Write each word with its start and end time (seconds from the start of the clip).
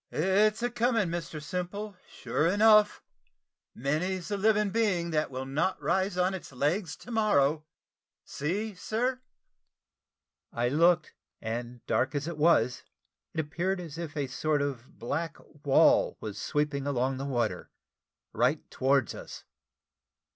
"It's 0.09 0.63
a 0.63 0.71
coming, 0.71 1.09
Mr 1.09 1.39
Simple, 1.39 1.95
sure 2.09 2.47
enough; 2.47 3.03
many's 3.75 4.29
the 4.29 4.35
living 4.37 4.71
being 4.71 5.11
that 5.11 5.29
will 5.29 5.45
not 5.45 5.79
rise 5.79 6.17
on 6.17 6.33
its 6.33 6.51
legs 6.51 6.95
to 6.95 7.11
morrow. 7.11 7.65
See, 8.25 8.73
sir." 8.73 9.21
I 10.51 10.69
looked, 10.69 11.13
and 11.39 11.85
dark 11.85 12.15
as 12.15 12.27
it 12.27 12.39
was, 12.39 12.81
it 13.35 13.39
appeared 13.41 13.79
as 13.79 13.99
if 13.99 14.17
a 14.17 14.25
sort 14.25 14.63
of 14.63 14.97
black 14.97 15.37
wall 15.63 16.17
was 16.19 16.41
sweeping 16.41 16.87
along 16.87 17.17
the 17.17 17.25
water 17.25 17.69
right 18.33 18.67
towards 18.71 19.13
us. 19.13 19.43